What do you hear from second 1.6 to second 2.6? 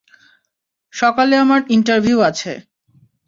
Interview আছে।